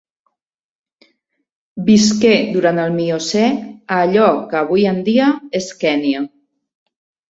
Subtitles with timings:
[1.91, 5.33] Visqué durant el Miocè a allò que avui en dia
[5.65, 6.29] és Kenya.